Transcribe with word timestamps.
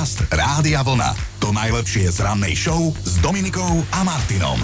Podcast 0.00 0.32
Rádia 0.32 0.80
Vlna. 0.80 1.12
To 1.44 1.52
najlepšie 1.52 2.08
z 2.08 2.24
rannej 2.24 2.56
show 2.56 2.88
s 3.04 3.20
Dominikou 3.20 3.84
a 3.92 4.00
Martinom. 4.00 4.56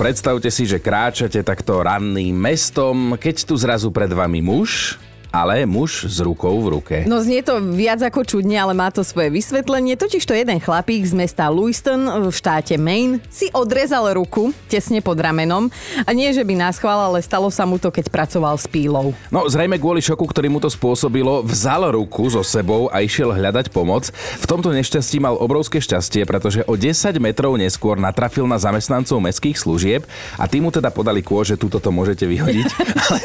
Predstavte 0.00 0.48
si, 0.48 0.64
že 0.64 0.80
kráčate 0.80 1.44
takto 1.44 1.84
ranným 1.84 2.32
mestom, 2.32 3.20
keď 3.20 3.36
tu 3.44 3.52
zrazu 3.60 3.92
pred 3.92 4.08
vami 4.08 4.40
muž, 4.40 4.96
ale 5.36 5.68
muž 5.68 6.08
s 6.08 6.16
rukou 6.24 6.56
v 6.64 6.80
ruke. 6.80 6.96
No 7.04 7.20
znie 7.20 7.44
to 7.44 7.60
viac 7.60 8.00
ako 8.00 8.24
čudne, 8.24 8.56
ale 8.56 8.72
má 8.72 8.88
to 8.88 9.04
svoje 9.04 9.28
vysvetlenie. 9.28 10.00
Totiž 10.00 10.24
to 10.24 10.32
jeden 10.32 10.56
chlapík 10.56 11.04
z 11.04 11.12
mesta 11.12 11.52
Lewiston 11.52 12.08
v 12.08 12.32
štáte 12.32 12.80
Maine 12.80 13.20
si 13.28 13.52
odrezal 13.52 14.08
ruku 14.16 14.56
tesne 14.72 15.04
pod 15.04 15.20
ramenom. 15.20 15.68
A 16.08 16.10
nie, 16.16 16.32
že 16.32 16.40
by 16.40 16.56
nás 16.56 16.80
chval, 16.80 17.12
ale 17.12 17.20
stalo 17.20 17.52
sa 17.52 17.68
mu 17.68 17.76
to, 17.76 17.92
keď 17.92 18.08
pracoval 18.08 18.56
s 18.56 18.64
pílou. 18.64 19.12
No 19.28 19.44
zrejme 19.44 19.76
kvôli 19.76 20.00
šoku, 20.00 20.24
ktorý 20.24 20.48
mu 20.48 20.58
to 20.62 20.72
spôsobilo, 20.72 21.44
vzal 21.44 21.92
ruku 21.92 22.32
so 22.32 22.40
sebou 22.40 22.88
a 22.88 23.04
išiel 23.04 23.36
hľadať 23.36 23.68
pomoc. 23.68 24.08
V 24.40 24.46
tomto 24.48 24.72
nešťastí 24.72 25.20
mal 25.20 25.36
obrovské 25.36 25.84
šťastie, 25.84 26.24
pretože 26.24 26.64
o 26.64 26.74
10 26.78 26.96
metrov 27.20 27.60
neskôr 27.60 28.00
natrafil 28.00 28.48
na 28.48 28.56
zamestnancov 28.56 29.20
mestských 29.20 29.60
služieb 29.60 30.08
a 30.40 30.48
tí 30.48 30.64
mu 30.64 30.72
teda 30.72 30.88
podali 30.88 31.20
kôže, 31.20 31.60
túto 31.60 31.76
to 31.76 31.92
môžete 31.92 32.24
vyhodiť. 32.24 32.66
Ale 33.06 33.20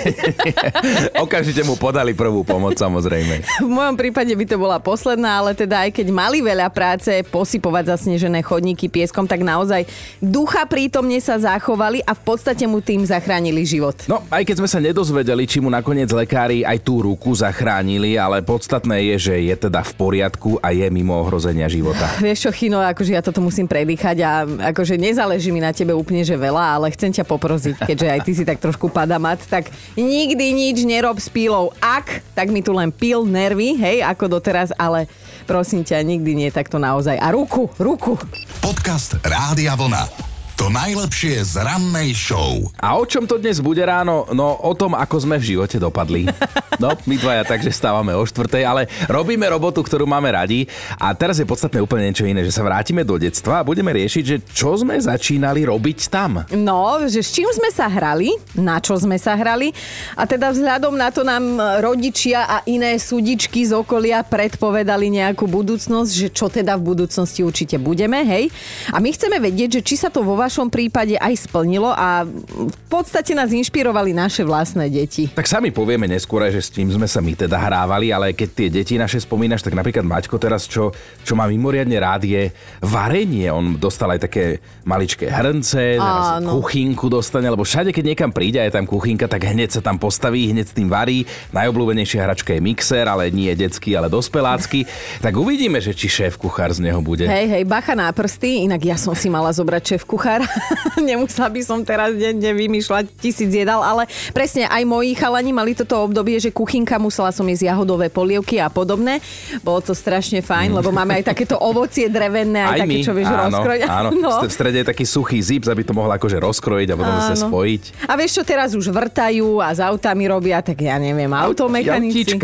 okamžite 1.25 1.62
mu 1.63 1.77
podali 1.77 2.00
dali 2.01 2.17
prvú 2.17 2.41
pomoc 2.41 2.73
samozrejme. 2.81 3.45
V 3.67 3.69
mojom 3.69 3.93
prípade 3.93 4.33
by 4.33 4.45
to 4.49 4.57
bola 4.57 4.81
posledná, 4.81 5.37
ale 5.37 5.53
teda 5.53 5.85
aj 5.85 5.93
keď 5.93 6.07
mali 6.09 6.41
veľa 6.41 6.73
práce 6.73 7.21
posypovať 7.29 7.93
zasnežené 7.93 8.41
chodníky 8.41 8.89
pieskom, 8.89 9.29
tak 9.29 9.45
naozaj 9.45 9.85
ducha 10.17 10.65
prítomne 10.65 11.21
sa 11.21 11.37
zachovali 11.37 12.01
a 12.01 12.17
v 12.17 12.21
podstate 12.25 12.65
mu 12.65 12.81
tým 12.81 13.05
zachránili 13.05 13.61
život. 13.61 13.93
No, 14.09 14.25
aj 14.33 14.41
keď 14.49 14.55
sme 14.65 14.69
sa 14.69 14.79
nedozvedeli, 14.81 15.45
či 15.45 15.61
mu 15.61 15.69
nakoniec 15.69 16.09
lekári 16.09 16.65
aj 16.65 16.81
tú 16.81 17.05
ruku 17.05 17.37
zachránili, 17.37 18.17
ale 18.17 18.41
podstatné 18.41 19.13
je, 19.13 19.29
že 19.29 19.35
je 19.45 19.55
teda 19.70 19.85
v 19.85 19.93
poriadku 19.93 20.57
a 20.57 20.73
je 20.73 20.89
mimo 20.89 21.13
ohrozenia 21.21 21.70
života. 21.70 22.09
Vieš 22.25 22.49
čo, 22.49 22.51
Chino, 22.55 22.81
akože 22.81 23.13
ja 23.13 23.21
toto 23.21 23.45
musím 23.45 23.70
predýchať 23.70 24.17
a 24.25 24.31
akože 24.73 24.98
nezáleží 24.98 25.54
mi 25.54 25.61
na 25.61 25.70
tebe 25.70 25.93
úplne, 25.93 26.26
že 26.26 26.33
veľa, 26.33 26.81
ale 26.81 26.89
chcem 26.98 27.13
ťa 27.13 27.29
poprosiť, 27.29 27.76
keďže 27.85 28.07
aj 28.09 28.20
ty 28.26 28.31
si 28.33 28.43
tak 28.48 28.57
trošku 28.57 28.89
padamat, 28.89 29.45
tak 29.45 29.70
nikdy 29.93 30.49
nič 30.49 30.81
nerob 30.81 31.21
s 31.21 31.29
pílou 31.29 31.70
ak, 31.82 32.21
tak 32.37 32.54
mi 32.54 32.62
tu 32.62 32.71
len 32.71 32.93
pil 32.93 33.26
nervy, 33.26 33.74
hej, 33.76 34.05
ako 34.05 34.37
doteraz, 34.37 34.70
ale 34.77 35.10
prosím 35.49 35.82
ťa, 35.82 36.05
nikdy 36.05 36.38
nie 36.38 36.49
takto 36.54 36.77
naozaj. 36.77 37.18
A 37.18 37.34
ruku, 37.34 37.68
ruku. 37.82 38.15
Podcast 38.62 39.18
Rádia 39.26 39.73
Vlna. 39.73 40.30
To 40.62 40.70
najlepšie 40.70 41.41
z 41.41 41.57
rannej 41.57 42.13
show. 42.13 42.70
A 42.77 42.93
o 42.93 43.01
čom 43.01 43.26
to 43.26 43.41
dnes 43.41 43.57
bude 43.57 43.81
ráno? 43.81 44.29
No 44.29 44.62
o 44.62 44.77
tom, 44.77 44.93
ako 44.93 45.26
sme 45.26 45.41
v 45.41 45.57
živote 45.57 45.81
dopadli. 45.81 46.29
No, 46.77 46.93
my 47.09 47.17
dvaja 47.17 47.49
takže 47.49 47.73
stávame 47.73 48.13
o 48.13 48.21
štvrtej, 48.21 48.62
ale 48.62 48.85
robíme 49.09 49.41
robotu, 49.49 49.82
ktorú 49.82 50.05
máme 50.05 50.29
radi. 50.29 50.70
A 51.01 51.17
teraz 51.17 51.41
je 51.41 51.49
podstatné 51.49 51.82
úplne 51.82 52.13
niečo 52.13 52.29
iné, 52.29 52.45
že 52.45 52.54
sa 52.54 52.62
vrátime 52.62 53.01
do 53.01 53.17
detstva 53.17 53.62
a 53.62 53.65
budeme 53.65 53.89
riešiť, 53.89 54.21
že 54.21 54.37
čo 54.54 54.77
sme 54.77 55.01
začínali 55.01 55.65
robiť 55.65 56.13
tam. 56.13 56.45
No, 56.54 57.09
že 57.09 57.26
s 57.26 57.34
čím 57.34 57.49
sme 57.49 57.73
sa 57.73 57.89
hrali, 57.89 58.29
na 58.54 58.77
čo 58.77 58.93
sme 59.01 59.17
sa 59.17 59.34
hrali. 59.34 59.73
A 60.13 60.29
teda 60.29 60.54
vzhľadom 60.54 60.93
na 60.93 61.09
to 61.09 61.26
nám 61.26 61.57
rodičia 61.82 62.45
a 62.45 62.57
iné 62.70 63.01
súdičky 63.01 63.65
z 63.65 63.73
okolia 63.73 64.22
predpovedali 64.22 65.09
nejakú 65.09 65.50
budúcnosť, 65.50 66.12
že 66.13 66.28
čo 66.29 66.53
teda 66.53 66.78
v 66.78 66.85
budúcnosti 66.85 67.41
určite 67.41 67.81
budeme, 67.81 68.22
hej. 68.22 68.53
A 68.94 69.01
my 69.01 69.09
chceme 69.09 69.41
vedieť, 69.41 69.81
že 69.81 69.85
či 69.85 69.97
sa 69.97 70.13
to 70.13 70.22
vo 70.22 70.38
vašom 70.38 70.50
vašom 70.52 70.68
prípade 70.68 71.16
aj 71.16 71.47
splnilo 71.47 71.96
a 71.96 72.28
v 72.28 72.78
podstate 72.91 73.31
nás 73.31 73.56
inšpirovali 73.56 74.12
naše 74.12 74.44
vlastné 74.44 74.91
deti. 74.91 75.31
Tak 75.31 75.47
sami 75.47 75.72
povieme 75.72 76.12
neskôr, 76.12 76.44
že 76.52 76.59
s 76.59 76.68
tým 76.68 76.91
sme 76.91 77.07
sa 77.07 77.24
my 77.24 77.31
teda 77.40 77.56
hrávali, 77.56 78.12
ale 78.12 78.35
keď 78.35 78.50
tie 78.52 78.68
deti 78.68 79.00
naše 79.00 79.24
spomínaš, 79.24 79.63
tak 79.63 79.79
napríklad 79.79 80.03
Maťko 80.03 80.35
teraz, 80.35 80.68
čo, 80.68 80.91
čo 81.24 81.40
má 81.40 81.47
mimoriadne 81.47 81.96
rád, 81.96 82.28
je 82.28 82.52
varenie. 82.84 83.47
On 83.47 83.79
dostal 83.79 84.12
aj 84.12 84.28
také 84.28 84.59
maličké 84.84 85.31
hrnce, 85.31 85.96
teraz 85.96 86.44
kuchynku 86.44 87.07
dostane, 87.07 87.47
lebo 87.47 87.63
všade, 87.63 87.96
keď 87.96 88.12
niekam 88.12 88.35
príde 88.35 88.59
a 88.59 88.67
je 88.67 88.75
tam 88.75 88.84
kuchynka, 88.84 89.31
tak 89.31 89.47
hneď 89.47 89.79
sa 89.79 89.81
tam 89.81 89.95
postaví, 89.95 90.51
hneď 90.51 90.67
s 90.67 90.75
tým 90.75 90.91
varí. 90.91 91.23
Najobľúbenejšia 91.56 92.28
hračka 92.28 92.51
je 92.51 92.59
mixer, 92.59 93.07
ale 93.07 93.31
nie 93.31 93.56
detský, 93.56 93.95
ale 93.95 94.11
dospelácky. 94.11 94.84
tak 95.25 95.31
uvidíme, 95.31 95.79
že 95.79 95.95
či 95.95 96.11
šéf 96.11 96.35
kuchár 96.35 96.75
z 96.75 96.84
neho 96.84 97.00
bude. 97.00 97.23
Hej, 97.23 97.47
hej, 97.47 97.63
bacha 97.63 97.95
na 97.95 98.11
prsty, 98.11 98.67
inak 98.67 98.84
ja 98.84 99.00
som 99.00 99.16
si 99.16 99.31
mala 99.31 99.56
zobrať 99.56 99.95
šéf 99.95 100.03
kuchár 100.03 100.41
Nemusela 101.09 101.50
by 101.50 101.62
som 101.62 101.79
teraz 101.84 102.13
denne 102.16 102.52
vymýšľať 102.53 103.06
tisíc 103.19 103.52
jedal, 103.52 103.81
ale 103.81 104.07
presne 104.31 104.68
aj 104.68 104.84
moji 104.85 105.13
chalani 105.18 105.52
mali 105.52 105.74
toto 105.74 106.02
obdobie, 106.06 106.38
že 106.38 106.53
kuchynka 106.53 106.97
musela 107.02 107.34
som 107.34 107.46
jesť 107.47 107.74
jahodové 107.74 108.07
polievky 108.07 108.62
a 108.62 108.72
podobné. 108.72 109.19
Bolo 109.66 109.81
to 109.84 109.94
strašne 109.97 110.40
fajn, 110.40 110.78
lebo 110.78 110.94
máme 110.94 111.19
aj 111.19 111.34
takéto 111.34 111.59
ovocie 111.59 112.07
drevené, 112.07 112.63
aj, 112.63 112.69
aj 112.69 112.79
také, 112.85 112.96
my. 112.96 113.03
čo 113.03 113.13
vieš 113.13 113.28
áno, 113.29 113.41
rozkrojiť. 113.50 113.81
Áno, 113.88 114.09
no. 114.24 114.31
v 114.41 114.53
strede 114.53 114.78
je 114.84 114.88
taký 114.88 115.06
suchý 115.06 115.40
zip, 115.41 115.63
aby 115.68 115.84
to 115.84 115.94
mohla 115.94 116.16
akože 116.16 116.38
rozkrojiť 116.40 116.88
a 116.91 116.96
potom 116.96 117.18
sa 117.19 117.35
spojiť. 117.35 117.81
A 118.08 118.13
vieš 118.16 118.41
čo, 118.41 118.44
teraz 118.47 118.73
už 118.78 118.88
vrtajú 118.90 119.59
a 119.59 119.73
s 119.73 119.79
autami 119.81 120.29
robia, 120.29 120.62
tak 120.63 120.79
ja 120.81 120.96
neviem, 121.02 121.29
automechanici. 121.31 122.38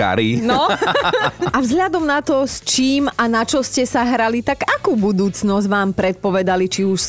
No. 0.44 0.68
a 1.56 1.58
vzhľadom 1.62 2.04
na 2.04 2.20
to, 2.26 2.44
s 2.44 2.62
čím 2.66 3.08
a 3.08 3.24
na 3.30 3.46
čo 3.48 3.62
ste 3.62 3.86
sa 3.88 4.04
hrali, 4.04 4.44
tak 4.44 4.68
akú 4.68 4.98
budúcnosť 4.98 5.68
vám 5.70 5.94
predpovedali, 5.94 6.66
či 6.68 6.82
už 6.84 7.00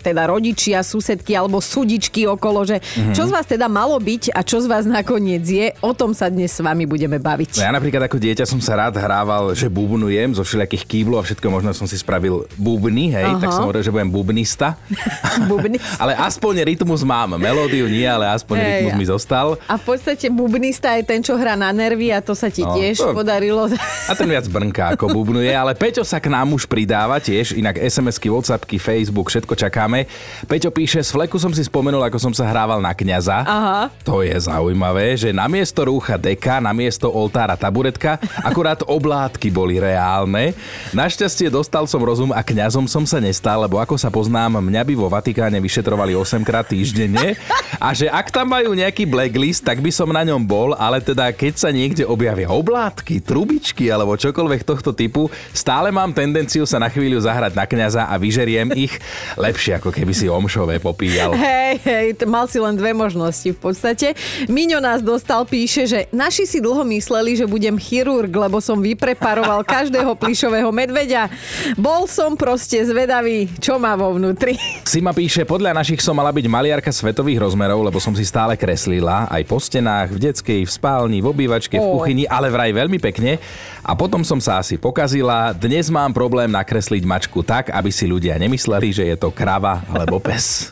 teda 0.00 0.27
rodičia, 0.28 0.84
susedky 0.84 1.32
alebo 1.32 1.64
sudičky 1.64 2.28
okolo, 2.28 2.68
že 2.68 2.78
mm-hmm. 2.78 3.14
čo 3.16 3.24
z 3.24 3.30
vás 3.32 3.46
teda 3.48 3.66
malo 3.66 3.96
byť 3.96 4.36
a 4.36 4.44
čo 4.44 4.60
z 4.60 4.68
vás 4.68 4.84
nakoniec 4.84 5.44
je, 5.44 5.72
o 5.80 5.96
tom 5.96 6.12
sa 6.12 6.28
dnes 6.28 6.52
s 6.52 6.60
vami 6.60 6.84
budeme 6.84 7.16
baviť. 7.16 7.56
No 7.56 7.64
ja 7.64 7.72
napríklad 7.72 8.04
ako 8.04 8.20
dieťa 8.20 8.44
som 8.44 8.60
sa 8.60 8.76
rád 8.76 9.00
hrával, 9.00 9.56
že 9.56 9.72
bubnujem 9.72 10.36
zo 10.36 10.44
všelijakých 10.44 10.84
kýblov 10.84 11.22
a 11.22 11.24
všetko 11.24 11.46
možno 11.48 11.72
som 11.72 11.88
si 11.88 11.96
spravil 11.96 12.44
bubny, 12.60 13.14
hej, 13.14 13.24
uh-huh. 13.24 13.40
tak 13.40 13.48
som 13.54 13.64
hovoril, 13.64 13.82
že 13.82 13.92
budem 13.94 14.10
bubnista. 14.12 14.76
bubnista. 15.50 15.96
ale 16.02 16.12
aspoň 16.18 16.68
rytmus 16.68 17.02
mám, 17.06 17.40
melódiu 17.40 17.88
nie, 17.88 18.04
ale 18.04 18.28
aspoň 18.34 18.56
hey, 18.58 18.66
rytmus 18.68 18.94
mi 18.98 19.06
zostal. 19.08 19.56
A 19.70 19.80
v 19.80 19.84
podstate 19.94 20.28
bubnista 20.28 20.92
je 20.98 21.02
ten, 21.06 21.20
čo 21.24 21.38
hrá 21.38 21.56
na 21.56 21.70
nervy 21.70 22.10
a 22.12 22.20
to 22.20 22.34
sa 22.34 22.50
ti 22.50 22.66
no, 22.66 22.74
tiež 22.74 23.00
to... 23.00 23.14
podarilo. 23.14 23.70
A 24.10 24.16
ten 24.16 24.24
viac 24.24 24.48
brnká 24.48 24.96
ako 24.96 25.12
bubnuje, 25.12 25.52
ale 25.52 25.76
Peťo 25.76 26.00
sa 26.00 26.16
k 26.16 26.32
nám 26.32 26.56
už 26.56 26.64
pridáva 26.64 27.20
tiež, 27.20 27.52
inak 27.52 27.76
SMS-ky, 27.76 28.32
Whatsappky, 28.32 28.80
Facebook, 28.80 29.28
všetko 29.28 29.52
čakáme. 29.52 30.08
Peťo 30.46 30.70
píše, 30.70 31.02
z 31.02 31.10
fleku 31.10 31.36
som 31.36 31.50
si 31.50 31.66
spomenul, 31.66 32.00
ako 32.06 32.18
som 32.20 32.32
sa 32.32 32.46
hrával 32.46 32.78
na 32.78 32.94
kňaza. 32.94 33.42
Aha. 33.42 33.90
To 34.06 34.22
je 34.22 34.34
zaujímavé, 34.34 35.18
že 35.18 35.34
namiesto 35.34 35.84
rúcha 35.84 36.14
deka, 36.14 36.62
namiesto 36.62 37.10
oltára 37.10 37.58
taburetka, 37.58 38.22
akurát 38.40 38.80
oblátky 38.86 39.50
boli 39.50 39.82
reálne. 39.82 40.54
Našťastie 40.94 41.50
dostal 41.50 41.84
som 41.90 42.00
rozum 42.00 42.30
a 42.30 42.40
kňazom 42.40 42.86
som 42.86 43.04
sa 43.04 43.18
nestal, 43.18 43.60
lebo 43.66 43.82
ako 43.82 43.98
sa 43.98 44.08
poznám, 44.08 44.62
mňa 44.62 44.82
by 44.86 44.94
vo 44.94 45.10
Vatikáne 45.10 45.58
vyšetrovali 45.58 46.14
8 46.14 46.46
krát 46.46 46.66
týždenne. 46.68 47.34
A 47.78 47.92
že 47.92 48.06
ak 48.10 48.30
tam 48.30 48.50
majú 48.50 48.72
nejaký 48.72 49.04
blacklist, 49.06 49.66
tak 49.66 49.82
by 49.82 49.90
som 49.92 50.10
na 50.10 50.22
ňom 50.22 50.42
bol, 50.42 50.72
ale 50.74 51.02
teda 51.02 51.30
keď 51.34 51.54
sa 51.58 51.70
niekde 51.74 52.06
objavia 52.06 52.48
oblátky, 52.48 53.20
trubičky 53.22 53.92
alebo 53.92 54.16
čokoľvek 54.16 54.62
tohto 54.64 54.94
typu, 54.94 55.28
stále 55.52 55.92
mám 55.92 56.14
tendenciu 56.14 56.64
sa 56.64 56.80
na 56.80 56.88
chvíľu 56.88 57.20
zahrať 57.20 57.52
na 57.54 57.64
kňaza 57.68 58.08
a 58.08 58.14
vyžeriem 58.16 58.72
ich 58.74 58.96
lepšie 59.36 59.78
ako 59.78 59.92
keby 59.92 60.07
si 60.12 60.26
omšové 60.28 60.78
popíjal. 60.78 61.32
Hej, 61.34 61.74
hej, 61.84 62.06
mal 62.24 62.48
si 62.48 62.60
len 62.60 62.76
dve 62.76 62.92
možnosti 62.92 63.48
v 63.48 63.58
podstate. 63.58 64.14
Miňo 64.46 64.80
nás 64.80 65.00
dostal, 65.04 65.44
píše, 65.44 65.84
že 65.88 66.00
naši 66.14 66.44
si 66.44 66.58
dlho 66.60 66.84
mysleli, 66.88 67.36
že 67.36 67.48
budem 67.48 67.76
chirurg, 67.76 68.30
lebo 68.30 68.60
som 68.60 68.80
vypreparoval 68.80 69.64
každého 69.64 70.14
plišového 70.22 70.68
medveďa. 70.72 71.32
Bol 71.74 72.08
som 72.08 72.34
proste 72.36 72.80
zvedavý, 72.84 73.48
čo 73.58 73.76
má 73.76 73.96
vo 73.96 74.14
vnútri. 74.16 74.56
Sima 74.84 75.12
píše, 75.16 75.48
podľa 75.48 75.76
našich 75.76 76.00
som 76.00 76.16
mala 76.16 76.32
byť 76.32 76.46
maliarka 76.48 76.90
svetových 76.92 77.44
rozmerov, 77.44 77.80
lebo 77.84 77.98
som 78.00 78.12
si 78.16 78.24
stále 78.24 78.56
kreslila 78.58 79.28
aj 79.28 79.42
po 79.44 79.56
stenách, 79.60 80.12
v 80.14 80.18
detskej, 80.30 80.60
v 80.64 80.70
spálni, 80.70 81.18
v 81.20 81.30
obývačke, 81.30 81.76
v 81.76 81.86
kuchyni, 81.98 82.24
ale 82.28 82.52
vraj 82.52 82.72
veľmi 82.72 82.98
pekne. 83.00 83.40
A 83.88 83.96
potom 83.96 84.20
som 84.20 84.36
sa 84.36 84.60
asi 84.60 84.76
pokazila. 84.76 85.56
Dnes 85.56 85.88
mám 85.88 86.12
problém 86.12 86.52
nakresliť 86.52 87.02
mačku 87.08 87.40
tak, 87.40 87.72
aby 87.72 87.88
si 87.88 88.04
ľudia 88.04 88.36
nemysleli, 88.36 88.88
že 88.92 89.04
je 89.08 89.16
to 89.16 89.32
krava 89.32 89.80
alebo 89.98 90.22
pes. 90.22 90.70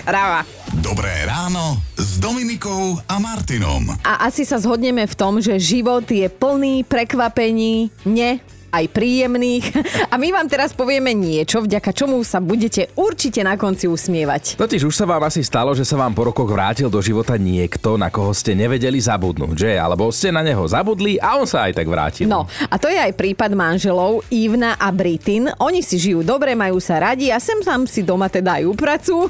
Krava. 0.00 0.48
Dobré 0.80 1.28
ráno 1.28 1.76
s 1.94 2.16
Dominikou 2.16 2.96
a 3.04 3.20
Martinom. 3.20 3.92
A 4.00 4.24
asi 4.24 4.48
sa 4.48 4.56
zhodneme 4.56 5.04
v 5.04 5.14
tom, 5.14 5.38
že 5.38 5.60
život 5.60 6.08
je 6.08 6.24
plný 6.32 6.88
prekvapení, 6.88 7.92
ne 8.08 8.40
aj 8.72 8.84
príjemných. 8.88 9.76
A 10.08 10.16
my 10.16 10.32
vám 10.32 10.48
teraz 10.48 10.72
povieme 10.72 11.12
niečo, 11.12 11.60
vďaka 11.60 11.92
čomu 11.92 12.18
sa 12.24 12.40
budete 12.40 12.88
určite 12.96 13.44
na 13.44 13.60
konci 13.60 13.84
usmievať. 13.86 14.56
Totiž 14.56 14.88
už 14.88 14.96
sa 14.96 15.04
vám 15.04 15.28
asi 15.28 15.44
stalo, 15.44 15.76
že 15.76 15.84
sa 15.84 16.00
vám 16.00 16.16
po 16.16 16.32
rokoch 16.32 16.48
vrátil 16.48 16.88
do 16.88 17.04
života 17.04 17.36
niekto, 17.36 18.00
na 18.00 18.08
koho 18.08 18.32
ste 18.32 18.56
nevedeli 18.56 18.96
zabudnúť, 18.96 19.54
že? 19.54 19.72
Alebo 19.76 20.08
ste 20.08 20.32
na 20.32 20.40
neho 20.40 20.64
zabudli 20.64 21.20
a 21.20 21.36
on 21.36 21.44
sa 21.44 21.68
aj 21.68 21.76
tak 21.76 21.86
vrátil. 21.86 22.24
No, 22.24 22.48
a 22.48 22.74
to 22.80 22.88
je 22.88 22.96
aj 22.96 23.12
prípad 23.12 23.52
manželov 23.52 24.24
Ivna 24.32 24.80
a 24.80 24.88
Britin. 24.88 25.52
Oni 25.60 25.84
si 25.84 26.00
žijú 26.00 26.24
dobre, 26.24 26.56
majú 26.56 26.80
sa 26.80 26.96
radi 26.96 27.28
a 27.28 27.36
sem 27.36 27.60
tam 27.60 27.84
si 27.84 28.00
doma 28.00 28.32
teda 28.32 28.58
aj 28.58 28.64
upracujú. 28.72 29.28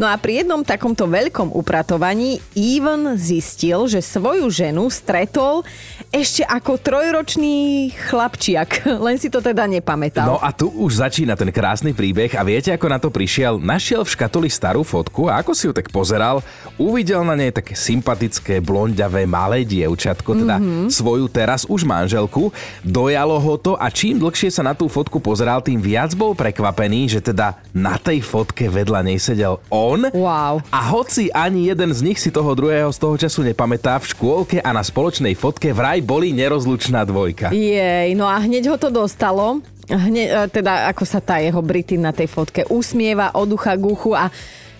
No 0.00 0.08
a 0.08 0.16
pri 0.16 0.42
jednom 0.42 0.64
takomto 0.64 1.04
veľkom 1.04 1.52
upratovaní 1.52 2.40
Ivan 2.56 3.20
zistil, 3.20 3.84
že 3.90 4.00
svoju 4.00 4.48
ženu 4.48 4.88
stretol 4.88 5.66
ešte 6.08 6.46
ako 6.46 6.80
trojročný 6.80 7.90
chlapčiak. 7.92 8.77
Tak 8.78 8.86
len 9.06 9.16
si 9.18 9.26
to 9.26 9.42
teda 9.42 9.66
nepamätal. 9.66 10.26
No 10.26 10.36
a 10.38 10.54
tu 10.54 10.70
už 10.70 11.02
začína 11.02 11.34
ten 11.34 11.50
krásny 11.50 11.90
príbeh 11.90 12.30
a 12.38 12.42
viete, 12.46 12.70
ako 12.70 12.86
na 12.86 12.98
to 13.02 13.10
prišiel? 13.10 13.58
Našiel 13.58 14.06
v 14.06 14.12
škatuli 14.14 14.48
starú 14.48 14.86
fotku 14.86 15.26
a 15.26 15.42
ako 15.42 15.52
si 15.54 15.66
ju 15.66 15.72
tak 15.74 15.90
pozeral, 15.90 16.40
uvidel 16.78 17.26
na 17.26 17.34
nej 17.34 17.50
také 17.50 17.74
sympatické, 17.74 18.62
blondiavé, 18.62 19.26
malé 19.26 19.66
dievčatko, 19.66 20.38
teda 20.38 20.56
mm-hmm. 20.62 20.86
svoju 20.92 21.26
teraz 21.26 21.66
už 21.66 21.82
manželku. 21.82 22.54
Dojalo 22.86 23.36
ho 23.42 23.54
to 23.58 23.74
a 23.74 23.90
čím 23.90 24.22
dlhšie 24.22 24.54
sa 24.54 24.62
na 24.62 24.72
tú 24.78 24.86
fotku 24.86 25.18
pozeral, 25.18 25.58
tým 25.64 25.82
viac 25.82 26.14
bol 26.14 26.38
prekvapený, 26.38 27.18
že 27.18 27.20
teda 27.24 27.58
na 27.74 27.98
tej 27.98 28.22
fotke 28.22 28.70
vedľa 28.70 29.02
nej 29.02 29.18
sedel 29.18 29.58
on. 29.72 30.06
Wow. 30.14 30.62
A 30.70 30.80
hoci 30.94 31.32
ani 31.34 31.68
jeden 31.68 31.90
z 31.90 32.00
nich 32.04 32.18
si 32.22 32.30
toho 32.30 32.54
druhého 32.54 32.90
z 32.92 32.98
toho 32.98 33.14
času 33.18 33.40
nepamätá, 33.42 33.98
v 33.98 34.10
škôlke 34.14 34.58
a 34.62 34.70
na 34.70 34.84
spoločnej 34.84 35.34
fotke 35.34 35.74
vraj 35.74 36.04
boli 36.04 36.30
nerozlučná 36.30 37.02
dvojka. 37.08 37.50
Jej, 37.50 38.14
no 38.14 38.28
a 38.28 38.38
hneď 38.38 38.67
ho 38.68 38.76
to 38.76 38.92
dostalo. 38.92 39.64
Hneď, 39.88 40.52
teda 40.52 40.92
ako 40.92 41.04
sa 41.08 41.24
tá 41.24 41.40
jeho 41.40 41.64
Britin 41.64 42.04
na 42.04 42.12
tej 42.12 42.28
fotke 42.28 42.68
usmieva 42.68 43.32
od 43.32 43.48
ucha 43.56 43.72
k 43.72 43.84
uchu 43.88 44.12
a 44.12 44.28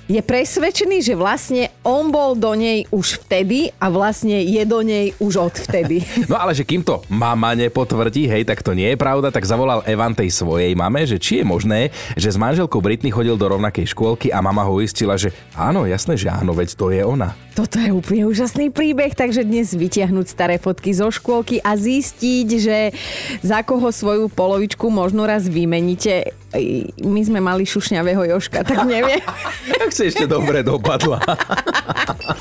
je 0.09 0.25
presvedčený, 0.25 1.05
že 1.05 1.13
vlastne 1.13 1.69
on 1.85 2.09
bol 2.09 2.33
do 2.33 2.57
nej 2.57 2.89
už 2.89 3.29
vtedy 3.29 3.69
a 3.77 3.93
vlastne 3.93 4.41
je 4.41 4.65
do 4.65 4.81
nej 4.81 5.13
už 5.21 5.53
od 5.53 5.55
vtedy. 5.55 6.01
No 6.29 6.37
ale 6.37 6.53
že 6.53 6.65
kým 6.65 6.85
to 6.85 7.05
mama 7.09 7.57
nepotvrdí, 7.57 8.29
hej, 8.29 8.45
tak 8.45 8.61
to 8.61 8.77
nie 8.77 8.93
je 8.93 9.01
pravda, 9.01 9.33
tak 9.33 9.49
zavolal 9.49 9.85
Evan 9.85 10.13
tej 10.13 10.29
svojej 10.29 10.73
mame, 10.77 11.05
že 11.09 11.17
či 11.17 11.41
je 11.41 11.45
možné, 11.45 11.81
že 12.17 12.33
s 12.33 12.37
manželkou 12.37 12.81
Britney 12.81 13.13
chodil 13.13 13.37
do 13.37 13.49
rovnakej 13.49 13.93
škôlky 13.93 14.29
a 14.33 14.41
mama 14.45 14.65
ho 14.65 14.81
uistila, 14.81 15.17
že 15.17 15.33
áno, 15.57 15.85
jasné, 15.89 16.17
že 16.17 16.29
áno, 16.29 16.53
veď 16.53 16.77
to 16.77 16.89
je 16.93 17.01
ona. 17.05 17.37
Toto 17.59 17.83
je 17.83 17.91
úplne 17.91 18.23
úžasný 18.23 18.71
príbeh, 18.71 19.19
takže 19.19 19.43
dnes 19.43 19.75
vytiahnuť 19.75 20.27
staré 20.31 20.63
fotky 20.63 20.95
zo 20.95 21.11
škôlky 21.11 21.59
a 21.59 21.75
zistiť, 21.75 22.49
že 22.55 22.95
za 23.43 23.67
koho 23.67 23.91
svoju 23.91 24.31
polovičku 24.31 24.87
možno 24.95 25.27
raz 25.27 25.51
vymeníte. 25.51 26.39
My 27.05 27.21
sme 27.25 27.45
mali 27.45 27.69
šušňavého 27.69 28.25
Joška, 28.33 28.65
tak 28.65 28.89
neviem. 28.89 29.21
tak 29.81 29.91
si 29.93 30.09
ešte 30.09 30.25
dobre 30.25 30.65
dopadla. 30.65 31.21